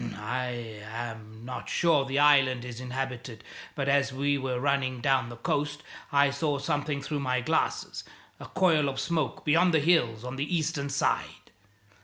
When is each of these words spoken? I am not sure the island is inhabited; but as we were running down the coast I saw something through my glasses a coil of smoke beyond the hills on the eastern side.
I 0.17 0.81
am 0.93 1.41
not 1.45 1.69
sure 1.69 2.05
the 2.05 2.17
island 2.17 2.65
is 2.65 2.81
inhabited; 2.81 3.43
but 3.75 3.87
as 3.87 4.11
we 4.11 4.35
were 4.35 4.59
running 4.59 4.99
down 4.99 5.29
the 5.29 5.35
coast 5.37 5.83
I 6.11 6.31
saw 6.31 6.57
something 6.57 7.03
through 7.03 7.19
my 7.19 7.39
glasses 7.41 8.03
a 8.39 8.47
coil 8.47 8.89
of 8.89 8.99
smoke 8.99 9.45
beyond 9.45 9.75
the 9.75 9.79
hills 9.79 10.23
on 10.23 10.37
the 10.37 10.57
eastern 10.57 10.89
side. 10.89 11.51